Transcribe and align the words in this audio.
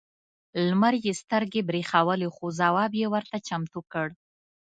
لمر 0.67 0.93
یې 1.05 1.13
سترګې 1.21 1.61
برېښولې 1.69 2.29
خو 2.35 2.45
ځواب 2.59 2.91
یې 3.01 3.07
ورته 3.13 3.37
چمتو 3.47 3.79
کړ. 3.91 4.07